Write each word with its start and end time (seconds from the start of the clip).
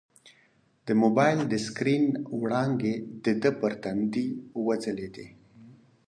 د 0.85 0.87
موبایل 1.03 1.39
د 1.47 1.53
سکرین 1.65 2.05
وړانګې 2.41 2.93
د 3.23 3.25
ده 3.41 3.51
پر 3.59 3.73
تندي 3.83 4.25
وځلېدې. 4.65 5.27